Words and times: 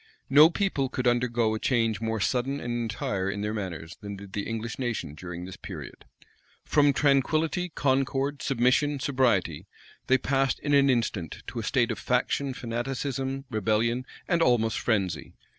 No 0.31 0.49
people 0.49 0.89
could 0.89 1.07
undergo 1.07 1.53
a 1.53 1.59
change 1.59 2.01
more 2.01 2.19
sudden 2.19 2.53
and 2.59 2.73
entire 2.73 3.29
in 3.29 3.41
their 3.41 3.53
manners, 3.53 3.97
than 4.01 4.15
did 4.15 4.33
the 4.33 4.47
English 4.47 4.79
nation 4.79 5.13
during 5.13 5.45
this 5.45 5.57
period. 5.57 6.05
From 6.65 6.91
tranquillity, 6.91 7.69
concord, 7.69 8.41
submission, 8.41 8.99
sobriety, 8.99 9.67
they 10.07 10.17
passed 10.17 10.57
in 10.61 10.73
an 10.73 10.89
instant 10.89 11.43
to 11.45 11.59
a 11.59 11.63
state 11.63 11.91
of 11.91 11.99
faction, 11.99 12.55
fanaticism, 12.55 13.45
rebellion, 13.51 14.07
and 14.27 14.41
almost 14.41 14.79
frenzy. 14.79 15.33